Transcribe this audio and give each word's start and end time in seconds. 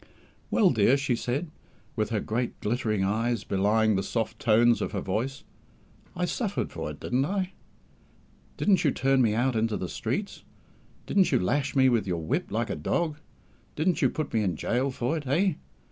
"Well, 0.49 0.71
dear," 0.71 0.97
said 0.97 1.45
she, 1.45 1.51
with 1.95 2.09
her 2.09 2.19
great 2.19 2.59
glittering 2.59 3.03
eyes 3.03 3.43
belying 3.43 3.95
the 3.95 4.01
soft 4.01 4.39
tones 4.39 4.81
of 4.81 4.93
her 4.93 4.99
voice, 4.99 5.43
"I 6.15 6.25
suffered 6.25 6.71
for 6.71 6.89
it, 6.89 6.99
didn't 6.99 7.23
I? 7.23 7.53
Didn't 8.57 8.83
you 8.83 8.89
turn 8.89 9.21
me 9.21 9.35
out 9.35 9.55
into 9.55 9.77
the 9.77 9.87
streets? 9.87 10.43
Didn't 11.05 11.31
you 11.31 11.37
lash 11.39 11.75
me 11.75 11.87
with 11.87 12.07
your 12.07 12.23
whip 12.23 12.51
like 12.51 12.71
a 12.71 12.75
dog? 12.75 13.19
Didn't 13.75 14.01
you 14.01 14.09
put 14.09 14.33
me 14.33 14.41
in 14.41 14.55
gaol 14.55 14.89
for 14.89 15.17
it, 15.17 15.27
eh? 15.27 15.53